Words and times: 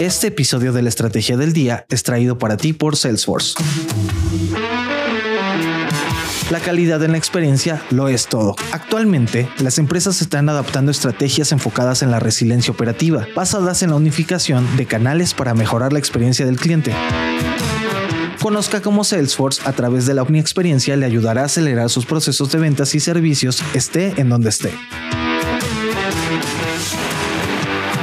Este 0.00 0.28
episodio 0.28 0.72
de 0.72 0.80
la 0.80 0.88
Estrategia 0.88 1.36
del 1.36 1.52
Día 1.52 1.84
es 1.90 2.02
traído 2.04 2.38
para 2.38 2.56
ti 2.56 2.72
por 2.72 2.96
Salesforce. 2.96 3.52
La 6.50 6.58
calidad 6.60 7.02
en 7.04 7.12
la 7.12 7.18
experiencia 7.18 7.82
lo 7.90 8.08
es 8.08 8.26
todo. 8.26 8.56
Actualmente, 8.72 9.46
las 9.58 9.76
empresas 9.76 10.22
están 10.22 10.48
adaptando 10.48 10.90
estrategias 10.90 11.52
enfocadas 11.52 12.02
en 12.02 12.10
la 12.10 12.18
resiliencia 12.18 12.72
operativa, 12.72 13.26
basadas 13.36 13.82
en 13.82 13.90
la 13.90 13.96
unificación 13.96 14.66
de 14.78 14.86
canales 14.86 15.34
para 15.34 15.52
mejorar 15.52 15.92
la 15.92 15.98
experiencia 15.98 16.46
del 16.46 16.56
cliente. 16.56 16.94
Conozca 18.40 18.80
cómo 18.80 19.04
Salesforce 19.04 19.60
a 19.66 19.72
través 19.74 20.06
de 20.06 20.14
la 20.14 20.22
Experiencia 20.22 20.96
le 20.96 21.04
ayudará 21.04 21.42
a 21.42 21.44
acelerar 21.44 21.90
sus 21.90 22.06
procesos 22.06 22.50
de 22.50 22.58
ventas 22.58 22.94
y 22.94 23.00
servicios 23.00 23.62
esté 23.74 24.18
en 24.18 24.30
donde 24.30 24.48
esté. 24.48 24.72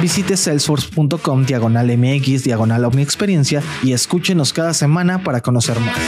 Visite 0.00 0.36
salesforce.com 0.36 1.44
diagonal 1.44 1.96
MX 1.96 2.44
diagonal 2.44 2.84
Experiencia 2.98 3.62
y 3.82 3.92
escúchenos 3.92 4.52
cada 4.52 4.72
semana 4.72 5.22
para 5.24 5.40
conocer 5.40 5.78
más. 5.80 5.98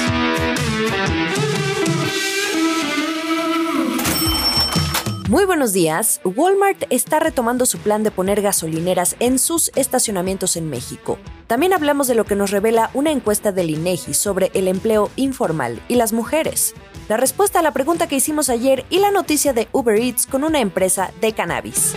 Muy 5.28 5.45
buenos 5.45 5.73
días. 5.73 6.20
Walmart 6.24 6.84
está 6.91 7.20
retomando 7.20 7.64
su 7.64 7.78
plan 7.78 8.02
de 8.02 8.11
poner 8.11 8.42
gasolineras 8.42 9.14
en 9.20 9.38
sus 9.38 9.70
estacionamientos 9.77 10.56
en 10.56 10.69
México. 10.69 11.19
También 11.47 11.72
hablamos 11.72 12.09
de 12.09 12.16
lo 12.16 12.25
que 12.25 12.34
nos 12.34 12.50
revela 12.50 12.91
una 12.95 13.12
encuesta 13.12 13.52
del 13.52 13.70
INEGI 13.70 14.14
sobre 14.14 14.50
el 14.55 14.66
empleo 14.66 15.11
informal 15.14 15.80
y 15.88 15.95
las 15.95 16.12
mujeres. 16.12 16.75
La 17.09 17.16
respuesta 17.16 17.61
a 17.61 17.62
la 17.62 17.72
pregunta 17.72 18.09
que 18.09 18.16
hicimos 18.16 18.48
ayer 18.48 18.84
y 18.91 18.98
la 18.98 19.12
noticia 19.12 19.52
de 19.52 19.69
Uber 19.70 19.97
Eats 19.97 20.27
con 20.27 20.42
una 20.42 20.61
empresa 20.61 21.12
de 21.20 21.33
cannabis. 21.33 21.95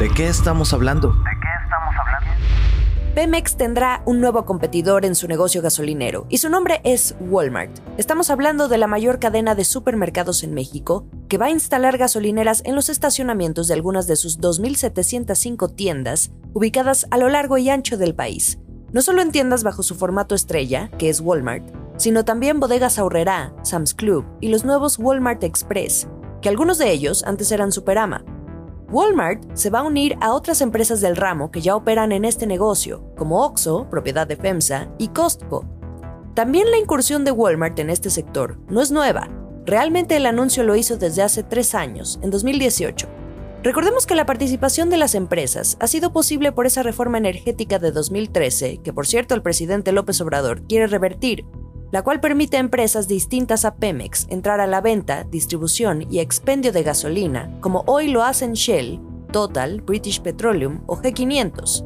¿De 0.00 0.08
qué 0.08 0.28
estamos 0.28 0.72
hablando? 0.72 1.14
Pemex 3.14 3.58
tendrá 3.58 4.02
un 4.06 4.18
nuevo 4.18 4.46
competidor 4.46 5.04
en 5.04 5.14
su 5.14 5.28
negocio 5.28 5.60
gasolinero 5.60 6.24
y 6.30 6.38
su 6.38 6.48
nombre 6.48 6.80
es 6.84 7.14
Walmart. 7.20 7.80
Estamos 7.98 8.30
hablando 8.30 8.68
de 8.68 8.78
la 8.78 8.86
mayor 8.86 9.18
cadena 9.18 9.54
de 9.54 9.64
supermercados 9.64 10.42
en 10.42 10.54
México 10.54 11.04
que 11.28 11.36
va 11.36 11.46
a 11.46 11.50
instalar 11.50 11.98
gasolineras 11.98 12.62
en 12.64 12.76
los 12.76 12.88
estacionamientos 12.88 13.68
de 13.68 13.74
algunas 13.74 14.06
de 14.06 14.16
sus 14.16 14.40
2.705 14.40 15.74
tiendas 15.74 16.30
ubicadas 16.54 17.06
a 17.10 17.18
lo 17.18 17.28
largo 17.28 17.58
y 17.58 17.68
ancho 17.68 17.98
del 17.98 18.14
país. 18.14 18.58
No 18.92 19.02
solo 19.02 19.20
en 19.20 19.32
tiendas 19.32 19.64
bajo 19.64 19.82
su 19.82 19.94
formato 19.96 20.34
estrella, 20.34 20.90
que 20.96 21.10
es 21.10 21.20
Walmart, 21.20 21.74
sino 21.98 22.24
también 22.24 22.58
bodegas 22.58 22.98
Aurrera, 22.98 23.52
Sam's 23.64 23.92
Club 23.92 24.24
y 24.40 24.48
los 24.48 24.64
nuevos 24.64 24.98
Walmart 24.98 25.44
Express, 25.44 26.08
que 26.40 26.48
algunos 26.48 26.78
de 26.78 26.90
ellos 26.90 27.22
antes 27.24 27.52
eran 27.52 27.70
Superama, 27.70 28.24
Walmart 28.90 29.40
se 29.54 29.70
va 29.70 29.80
a 29.80 29.84
unir 29.84 30.16
a 30.20 30.32
otras 30.32 30.60
empresas 30.60 31.00
del 31.00 31.14
ramo 31.14 31.52
que 31.52 31.60
ya 31.60 31.76
operan 31.76 32.10
en 32.10 32.24
este 32.24 32.44
negocio, 32.46 33.04
como 33.16 33.44
Oxxo, 33.44 33.88
propiedad 33.88 34.26
de 34.26 34.34
FEMSA, 34.34 34.88
y 34.98 35.08
Costco. 35.08 35.64
También 36.34 36.68
la 36.72 36.78
incursión 36.78 37.24
de 37.24 37.30
Walmart 37.30 37.78
en 37.78 37.88
este 37.88 38.10
sector 38.10 38.58
no 38.68 38.80
es 38.80 38.90
nueva. 38.90 39.28
Realmente 39.64 40.16
el 40.16 40.26
anuncio 40.26 40.64
lo 40.64 40.74
hizo 40.74 40.96
desde 40.96 41.22
hace 41.22 41.44
tres 41.44 41.76
años, 41.76 42.18
en 42.22 42.30
2018. 42.30 43.06
Recordemos 43.62 44.06
que 44.06 44.16
la 44.16 44.26
participación 44.26 44.90
de 44.90 44.96
las 44.96 45.14
empresas 45.14 45.76
ha 45.78 45.86
sido 45.86 46.12
posible 46.12 46.50
por 46.50 46.66
esa 46.66 46.82
reforma 46.82 47.18
energética 47.18 47.78
de 47.78 47.92
2013, 47.92 48.78
que 48.82 48.92
por 48.92 49.06
cierto 49.06 49.36
el 49.36 49.42
presidente 49.42 49.92
López 49.92 50.20
Obrador 50.20 50.66
quiere 50.66 50.88
revertir, 50.88 51.44
la 51.92 52.02
cual 52.02 52.20
permite 52.20 52.56
a 52.56 52.60
empresas 52.60 53.08
distintas 53.08 53.64
a 53.64 53.74
Pemex 53.74 54.26
entrar 54.30 54.60
a 54.60 54.66
la 54.66 54.80
venta, 54.80 55.24
distribución 55.24 56.06
y 56.10 56.20
expendio 56.20 56.72
de 56.72 56.82
gasolina, 56.82 57.50
como 57.60 57.84
hoy 57.86 58.08
lo 58.08 58.22
hacen 58.22 58.52
Shell, 58.52 59.00
Total, 59.32 59.80
British 59.80 60.20
Petroleum 60.20 60.82
o 60.86 60.96
G500. 60.96 61.84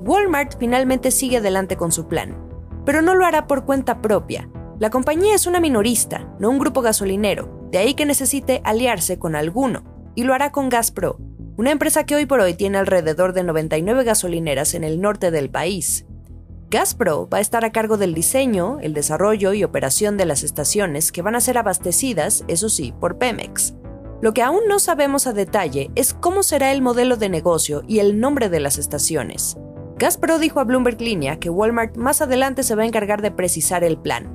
Walmart 0.00 0.58
finalmente 0.58 1.10
sigue 1.10 1.38
adelante 1.38 1.76
con 1.76 1.92
su 1.92 2.06
plan, 2.06 2.36
pero 2.84 3.02
no 3.02 3.14
lo 3.14 3.24
hará 3.24 3.46
por 3.46 3.64
cuenta 3.64 4.00
propia. 4.00 4.48
La 4.78 4.90
compañía 4.90 5.34
es 5.34 5.46
una 5.46 5.60
minorista, 5.60 6.34
no 6.38 6.50
un 6.50 6.58
grupo 6.58 6.80
gasolinero, 6.80 7.68
de 7.70 7.78
ahí 7.78 7.94
que 7.94 8.06
necesite 8.06 8.62
aliarse 8.64 9.18
con 9.18 9.36
alguno, 9.36 9.84
y 10.14 10.24
lo 10.24 10.34
hará 10.34 10.52
con 10.52 10.70
Gaspro, 10.70 11.18
una 11.60 11.72
empresa 11.72 12.04
que 12.04 12.14
hoy 12.14 12.24
por 12.24 12.40
hoy 12.40 12.54
tiene 12.54 12.78
alrededor 12.78 13.34
de 13.34 13.44
99 13.44 14.04
gasolineras 14.04 14.72
en 14.72 14.82
el 14.82 15.02
norte 15.02 15.30
del 15.30 15.50
país, 15.50 16.06
Gaspro 16.70 17.28
va 17.28 17.38
a 17.38 17.40
estar 17.40 17.64
a 17.64 17.72
cargo 17.72 17.96
del 17.96 18.14
diseño, 18.14 18.78
el 18.80 18.94
desarrollo 18.94 19.52
y 19.54 19.64
operación 19.64 20.16
de 20.16 20.24
las 20.24 20.44
estaciones 20.44 21.10
que 21.10 21.20
van 21.20 21.34
a 21.34 21.40
ser 21.40 21.58
abastecidas, 21.58 22.44
eso 22.46 22.68
sí, 22.68 22.94
por 23.00 23.18
Pemex. 23.18 23.74
Lo 24.22 24.32
que 24.32 24.42
aún 24.42 24.60
no 24.68 24.78
sabemos 24.78 25.26
a 25.26 25.32
detalle 25.32 25.90
es 25.96 26.14
cómo 26.14 26.44
será 26.44 26.70
el 26.70 26.80
modelo 26.80 27.16
de 27.16 27.28
negocio 27.28 27.82
y 27.88 27.98
el 27.98 28.20
nombre 28.20 28.48
de 28.48 28.60
las 28.60 28.78
estaciones. 28.78 29.56
Gaspro 29.98 30.38
dijo 30.38 30.60
a 30.60 30.64
Bloomberg 30.64 31.00
Línea 31.00 31.40
que 31.40 31.50
Walmart 31.50 31.96
más 31.96 32.22
adelante 32.22 32.62
se 32.62 32.76
va 32.76 32.84
a 32.84 32.86
encargar 32.86 33.20
de 33.20 33.32
precisar 33.32 33.82
el 33.82 33.98
plan. 33.98 34.32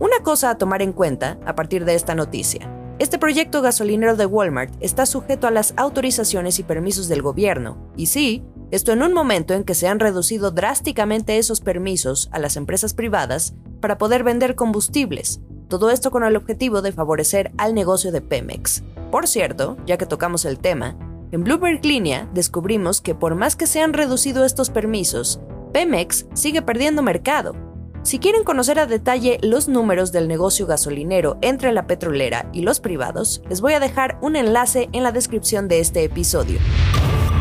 Una 0.00 0.18
cosa 0.24 0.50
a 0.50 0.58
tomar 0.58 0.82
en 0.82 0.92
cuenta 0.92 1.38
a 1.46 1.54
partir 1.54 1.84
de 1.84 1.94
esta 1.94 2.16
noticia. 2.16 2.81
Este 3.02 3.18
proyecto 3.18 3.62
gasolinero 3.62 4.14
de 4.14 4.26
Walmart 4.26 4.72
está 4.78 5.06
sujeto 5.06 5.48
a 5.48 5.50
las 5.50 5.74
autorizaciones 5.76 6.60
y 6.60 6.62
permisos 6.62 7.08
del 7.08 7.20
gobierno, 7.20 7.76
y 7.96 8.06
sí, 8.06 8.44
esto 8.70 8.92
en 8.92 9.02
un 9.02 9.12
momento 9.12 9.54
en 9.54 9.64
que 9.64 9.74
se 9.74 9.88
han 9.88 9.98
reducido 9.98 10.52
drásticamente 10.52 11.36
esos 11.36 11.60
permisos 11.60 12.28
a 12.30 12.38
las 12.38 12.56
empresas 12.56 12.94
privadas 12.94 13.54
para 13.80 13.98
poder 13.98 14.22
vender 14.22 14.54
combustibles. 14.54 15.40
Todo 15.66 15.90
esto 15.90 16.12
con 16.12 16.22
el 16.22 16.36
objetivo 16.36 16.80
de 16.80 16.92
favorecer 16.92 17.50
al 17.58 17.74
negocio 17.74 18.12
de 18.12 18.20
Pemex. 18.20 18.84
Por 19.10 19.26
cierto, 19.26 19.78
ya 19.84 19.98
que 19.98 20.06
tocamos 20.06 20.44
el 20.44 20.60
tema, 20.60 20.96
en 21.32 21.42
Bloomberg 21.42 21.84
Línea 21.84 22.30
descubrimos 22.32 23.00
que 23.00 23.16
por 23.16 23.34
más 23.34 23.56
que 23.56 23.66
se 23.66 23.80
han 23.80 23.94
reducido 23.94 24.44
estos 24.44 24.70
permisos, 24.70 25.40
Pemex 25.72 26.26
sigue 26.34 26.62
perdiendo 26.62 27.02
mercado. 27.02 27.71
Si 28.02 28.18
quieren 28.18 28.42
conocer 28.42 28.80
a 28.80 28.86
detalle 28.86 29.38
los 29.42 29.68
números 29.68 30.10
del 30.10 30.26
negocio 30.26 30.66
gasolinero 30.66 31.38
entre 31.40 31.72
la 31.72 31.86
petrolera 31.86 32.46
y 32.52 32.62
los 32.62 32.80
privados, 32.80 33.42
les 33.48 33.60
voy 33.60 33.74
a 33.74 33.80
dejar 33.80 34.18
un 34.20 34.34
enlace 34.34 34.88
en 34.92 35.04
la 35.04 35.12
descripción 35.12 35.68
de 35.68 35.78
este 35.78 36.02
episodio. 36.02 36.58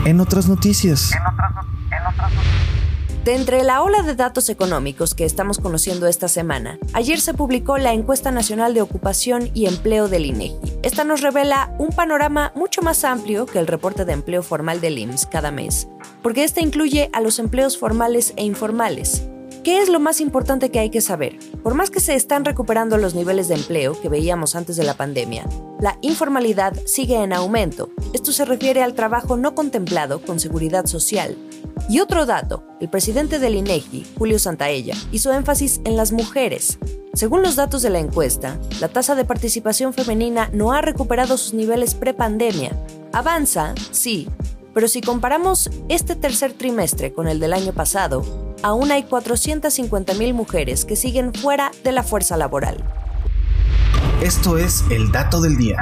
En 0.05 0.19
otras 0.19 0.47
noticias. 0.47 1.11
De 3.25 3.35
entre 3.35 3.63
la 3.63 3.81
ola 3.81 4.03
de 4.03 4.15
datos 4.15 4.49
económicos 4.49 5.15
que 5.15 5.25
estamos 5.25 5.57
conociendo 5.57 6.05
esta 6.07 6.27
semana, 6.27 6.77
ayer 6.93 7.19
se 7.19 7.33
publicó 7.33 7.77
la 7.79 7.93
Encuesta 7.93 8.31
Nacional 8.31 8.75
de 8.75 8.81
Ocupación 8.81 9.49
y 9.55 9.65
Empleo 9.65 10.09
del 10.09 10.27
INEGI. 10.27 10.55
Esta 10.83 11.03
nos 11.03 11.21
revela 11.21 11.73
un 11.79 11.89
panorama 11.89 12.51
mucho 12.55 12.81
más 12.81 13.03
amplio 13.03 13.45
que 13.47 13.59
el 13.59 13.67
reporte 13.67 14.05
de 14.05 14.13
empleo 14.13 14.41
formal 14.41 14.79
del 14.79 14.97
IMSS 14.97 15.25
cada 15.27 15.51
mes, 15.51 15.87
porque 16.21 16.43
este 16.43 16.61
incluye 16.61 17.09
a 17.13 17.21
los 17.21 17.37
empleos 17.37 17.77
formales 17.77 18.33
e 18.37 18.43
informales, 18.43 19.27
¿Qué 19.63 19.79
es 19.79 19.89
lo 19.89 19.99
más 19.99 20.21
importante 20.21 20.71
que 20.71 20.79
hay 20.79 20.89
que 20.89 21.01
saber? 21.01 21.37
Por 21.61 21.75
más 21.75 21.91
que 21.91 21.99
se 21.99 22.15
están 22.15 22.45
recuperando 22.45 22.97
los 22.97 23.13
niveles 23.13 23.47
de 23.47 23.53
empleo 23.53 23.99
que 24.01 24.09
veíamos 24.09 24.55
antes 24.55 24.75
de 24.75 24.83
la 24.83 24.95
pandemia, 24.95 25.47
la 25.79 25.99
informalidad 26.01 26.73
sigue 26.87 27.21
en 27.21 27.31
aumento. 27.31 27.91
Esto 28.11 28.31
se 28.31 28.43
refiere 28.43 28.81
al 28.81 28.95
trabajo 28.95 29.37
no 29.37 29.53
contemplado 29.53 30.19
con 30.23 30.39
seguridad 30.39 30.87
social. 30.87 31.37
Y 31.89 31.99
otro 31.99 32.25
dato, 32.25 32.63
el 32.79 32.89
presidente 32.89 33.37
del 33.37 33.53
INEGI, 33.53 34.07
Julio 34.17 34.39
Santaella, 34.39 34.95
hizo 35.11 35.31
énfasis 35.31 35.79
en 35.83 35.95
las 35.95 36.11
mujeres. 36.11 36.79
Según 37.13 37.43
los 37.43 37.55
datos 37.55 37.83
de 37.83 37.91
la 37.91 37.99
encuesta, 37.99 38.57
la 38.79 38.87
tasa 38.87 39.13
de 39.13 39.25
participación 39.25 39.93
femenina 39.93 40.49
no 40.53 40.71
ha 40.71 40.81
recuperado 40.81 41.37
sus 41.37 41.53
niveles 41.53 41.93
prepandemia. 41.93 42.71
Avanza, 43.13 43.75
sí, 43.91 44.27
pero 44.73 44.87
si 44.87 45.01
comparamos 45.01 45.69
este 45.87 46.15
tercer 46.15 46.53
trimestre 46.53 47.13
con 47.13 47.27
el 47.27 47.39
del 47.39 47.53
año 47.53 47.73
pasado, 47.73 48.40
aún 48.63 48.91
hay 48.91 49.03
450.000 49.03 50.33
mujeres 50.33 50.85
que 50.85 50.95
siguen 50.95 51.33
fuera 51.33 51.71
de 51.83 51.91
la 51.91 52.03
fuerza 52.03 52.37
laboral. 52.37 52.83
Esto 54.21 54.57
es 54.57 54.83
el 54.91 55.11
dato 55.11 55.41
del 55.41 55.57
día. 55.57 55.77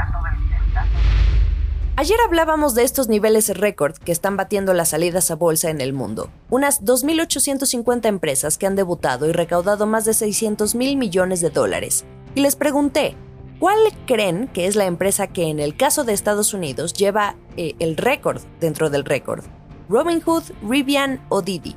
Ayer 1.97 2.17
hablábamos 2.25 2.75
de 2.75 2.83
estos 2.83 3.09
niveles 3.09 3.49
récord 3.49 3.97
que 3.97 4.13
están 4.13 4.37
batiendo 4.37 4.73
las 4.73 4.89
salidas 4.89 5.31
a 5.31 5.35
bolsa 5.35 5.69
en 5.69 5.81
el 5.81 5.91
mundo. 5.91 6.29
Unas 6.49 6.81
2.850 6.81 8.05
empresas 8.05 8.57
que 8.57 8.65
han 8.65 8.77
debutado 8.77 9.27
y 9.27 9.33
recaudado 9.33 9.85
más 9.85 10.05
de 10.05 10.13
600 10.13 10.75
mil 10.75 10.95
millones 10.95 11.41
de 11.41 11.49
dólares. 11.49 12.05
Y 12.35 12.39
les 12.39 12.55
pregunté, 12.55 13.17
¿cuál 13.59 13.77
creen 14.05 14.47
que 14.47 14.67
es 14.67 14.77
la 14.77 14.85
empresa 14.85 15.27
que 15.27 15.49
en 15.49 15.59
el 15.59 15.75
caso 15.75 16.05
de 16.05 16.13
Estados 16.13 16.53
Unidos 16.53 16.93
lleva 16.93 17.35
eh, 17.57 17.75
el 17.79 17.97
récord 17.97 18.41
dentro 18.61 18.89
del 18.89 19.03
récord? 19.03 19.43
Robinhood, 19.89 20.43
Rivian 20.65 21.19
o 21.27 21.41
Didi. 21.41 21.75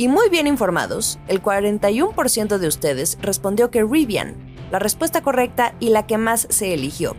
Y 0.00 0.08
muy 0.08 0.30
bien 0.30 0.46
informados, 0.46 1.18
el 1.28 1.42
41% 1.42 2.56
de 2.56 2.66
ustedes 2.66 3.18
respondió 3.20 3.70
que 3.70 3.84
Rivian, 3.84 4.34
la 4.70 4.78
respuesta 4.78 5.20
correcta 5.20 5.74
y 5.78 5.90
la 5.90 6.06
que 6.06 6.16
más 6.16 6.46
se 6.48 6.72
eligió. 6.72 7.14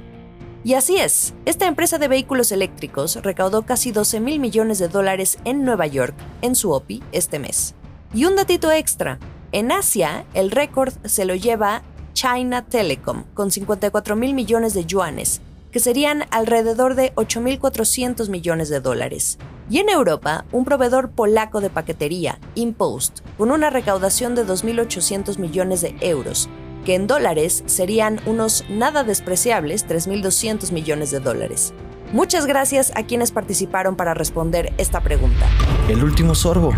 Y 0.64 0.74
así 0.74 0.98
es, 0.98 1.36
esta 1.46 1.68
empresa 1.68 2.00
de 2.00 2.08
vehículos 2.08 2.52
eléctricos 2.52 3.18
recaudó 3.18 3.68
casi 3.68 3.92
12 3.92 4.20
mil 4.20 4.40
millones 4.40 4.80
de 4.80 4.88
dólares 4.88 5.38
en 5.46 5.64
Nueva 5.64 5.86
York 5.86 6.16
en 6.42 6.56
su 6.56 6.72
OPI 6.72 7.04
este 7.12 7.38
mes. 7.38 7.76
Y 8.16 8.26
un 8.26 8.36
datito 8.36 8.72
extra, 8.72 9.20
en 9.52 9.72
Asia 9.72 10.26
el 10.34 10.50
récord 10.50 10.92
se 11.06 11.26
lo 11.26 11.36
lleva 11.36 11.84
China 12.14 12.66
Telecom 12.66 13.26
con 13.36 13.52
54 13.52 14.16
mil 14.16 14.34
millones 14.34 14.74
de 14.74 14.88
yuanes, 14.88 15.42
que 15.72 15.80
serían 15.80 16.24
alrededor 16.32 16.96
de 16.96 17.14
8.400 17.14 18.28
millones 18.30 18.70
de 18.70 18.80
dólares. 18.80 19.38
Y 19.72 19.80
en 19.80 19.88
Europa, 19.88 20.44
un 20.52 20.66
proveedor 20.66 21.12
polaco 21.12 21.62
de 21.62 21.70
paquetería, 21.70 22.40
Impost, 22.56 23.22
con 23.38 23.52
una 23.52 23.70
recaudación 23.70 24.36
de 24.36 24.46
2.800 24.46 25.38
millones 25.38 25.80
de 25.80 25.96
euros, 26.02 26.50
que 26.84 26.96
en 26.96 27.08
dólares 27.08 27.64
serían 27.68 28.20
unos 28.26 28.66
nada 28.70 29.06
despreciables 29.06 29.88
3.200 29.88 30.74
millones 30.74 31.10
de 31.12 31.22
dólares. 31.22 31.74
Muchas 32.12 32.48
gracias 32.48 32.92
a 32.96 33.04
quienes 33.04 33.32
participaron 33.32 33.96
para 33.96 34.14
responder 34.14 34.74
esta 34.78 35.00
pregunta. 35.00 35.46
El 35.88 36.04
último 36.04 36.36
sorbo. 36.36 36.74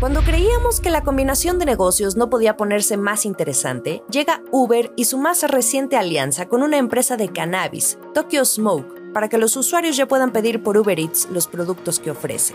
Cuando 0.00 0.22
creíamos 0.22 0.80
que 0.80 0.90
la 0.90 1.04
combinación 1.04 1.60
de 1.60 1.66
negocios 1.66 2.16
no 2.16 2.30
podía 2.30 2.56
ponerse 2.56 2.96
más 2.96 3.24
interesante, 3.24 4.02
llega 4.10 4.42
Uber 4.50 4.92
y 4.96 5.04
su 5.04 5.18
más 5.18 5.44
reciente 5.44 5.96
alianza 5.96 6.48
con 6.48 6.64
una 6.64 6.78
empresa 6.78 7.16
de 7.16 7.28
cannabis, 7.28 7.96
Tokyo 8.12 8.44
Smoke, 8.44 8.97
para 9.12 9.28
que 9.28 9.38
los 9.38 9.56
usuarios 9.56 9.96
ya 9.96 10.06
puedan 10.06 10.32
pedir 10.32 10.62
por 10.62 10.76
Uber 10.76 10.98
Eats 10.98 11.28
los 11.30 11.46
productos 11.46 12.00
que 12.00 12.10
ofrece. 12.10 12.54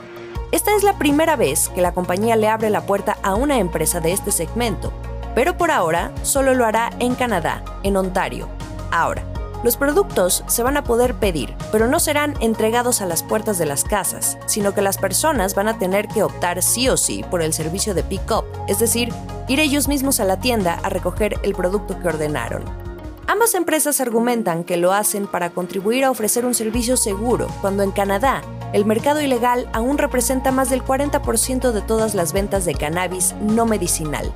Esta 0.52 0.76
es 0.76 0.84
la 0.84 0.98
primera 0.98 1.36
vez 1.36 1.70
que 1.70 1.82
la 1.82 1.94
compañía 1.94 2.36
le 2.36 2.48
abre 2.48 2.70
la 2.70 2.86
puerta 2.86 3.18
a 3.24 3.36
una 3.36 3.58
empresa 3.60 4.00
de 4.00 4.12
este 4.12 4.32
segmento, 4.32 4.94
pero 5.36 5.58
por 5.58 5.72
ahora 5.72 6.12
solo 6.22 6.54
lo 6.54 6.66
hará 6.66 6.92
en 7.00 7.16
Canadá, 7.16 7.64
en 7.84 7.98
Ontario. 7.98 8.48
Ahora, 8.92 9.24
los 9.64 9.78
productos 9.78 10.44
se 10.48 10.62
van 10.62 10.76
a 10.76 10.84
poder 10.84 11.16
pedir, 11.16 11.56
pero 11.72 11.88
no 11.88 12.00
serán 12.00 12.36
entregados 12.42 13.02
a 13.02 13.06
las 13.06 13.24
puertas 13.24 13.58
de 13.58 13.66
las 13.66 13.86
casas, 13.86 14.38
sino 14.46 14.74
que 14.74 14.82
las 14.82 14.98
personas 14.98 15.56
van 15.56 15.70
a 15.70 15.80
tener 15.80 16.10
que 16.10 16.22
optar 16.22 16.62
sí 16.62 16.90
o 16.90 16.98
sí 16.98 17.24
por 17.32 17.42
el 17.42 17.54
servicio 17.54 17.94
de 17.94 18.04
pick-up, 18.04 18.44
es 18.68 18.80
decir, 18.80 19.10
ir 19.48 19.62
ellos 19.62 19.88
mismos 19.88 20.20
a 20.20 20.26
la 20.26 20.40
tienda 20.40 20.80
a 20.84 20.90
recoger 20.90 21.40
el 21.44 21.56
producto 21.56 21.98
que 21.98 22.10
ordenaron. 22.10 22.83
Ambas 23.26 23.56
empresas 23.56 24.02
argumentan 24.02 24.66
que 24.66 24.76
lo 24.76 24.92
hacen 24.92 25.28
para 25.28 25.52
contribuir 25.52 26.04
a 26.04 26.12
ofrecer 26.12 26.46
un 26.46 26.54
servicio 26.54 26.98
seguro, 26.98 27.48
cuando 27.62 27.84
en 27.84 27.92
Canadá 27.92 28.42
el 28.74 28.86
mercado 28.86 29.22
ilegal 29.22 29.70
aún 29.72 29.98
representa 29.98 30.52
más 30.52 30.70
del 30.70 30.84
40% 30.84 31.72
de 31.72 31.82
todas 31.82 32.16
las 32.16 32.34
ventas 32.34 32.66
de 32.66 32.76
cannabis 32.76 33.34
no 33.40 33.66
medicinal. 33.66 34.34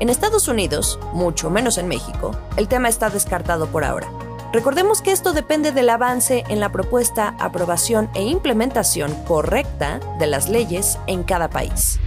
En 0.00 0.08
Estados 0.08 0.48
Unidos, 0.48 0.98
mucho 1.12 1.50
menos 1.50 1.76
en 1.76 1.88
México, 1.88 2.34
el 2.56 2.68
tema 2.68 2.88
está 2.88 3.10
descartado 3.10 3.66
por 3.66 3.84
ahora. 3.84 4.08
Recordemos 4.52 5.02
que 5.02 5.12
esto 5.12 5.32
depende 5.32 5.72
del 5.72 5.90
avance 5.90 6.44
en 6.48 6.58
la 6.58 6.72
propuesta, 6.72 7.34
aprobación 7.38 8.10
e 8.14 8.22
implementación 8.22 9.14
correcta 9.24 10.00
de 10.18 10.26
las 10.26 10.48
leyes 10.48 10.98
en 11.06 11.22
cada 11.22 11.48
país. 11.48 12.00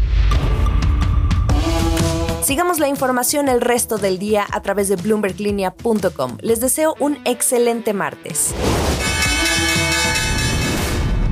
Sigamos 2.45 2.77
la 2.77 2.88
información 2.88 3.50
el 3.50 3.59
resto 3.59 3.97
del 3.97 4.19
día 4.19 4.45
a 4.51 4.62
través 4.62 4.88
de 4.88 4.97
bloomberglinea.com. 4.97 6.38
Les 6.42 6.62
deseo 6.62 6.94
un 7.00 7.18
excelente 7.25 7.92
martes. 7.92 8.53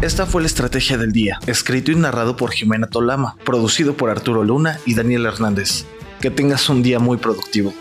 Esta 0.01 0.25
fue 0.25 0.41
la 0.41 0.47
estrategia 0.47 0.97
del 0.97 1.11
día, 1.11 1.37
escrito 1.45 1.91
y 1.91 1.95
narrado 1.95 2.35
por 2.35 2.49
Jimena 2.49 2.87
Tolama, 2.87 3.35
producido 3.45 3.95
por 3.95 4.09
Arturo 4.09 4.43
Luna 4.43 4.79
y 4.87 4.95
Daniel 4.95 5.27
Hernández. 5.27 5.85
Que 6.19 6.31
tengas 6.31 6.67
un 6.67 6.81
día 6.81 6.97
muy 6.97 7.17
productivo. 7.17 7.75